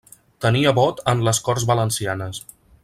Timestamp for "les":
1.29-1.43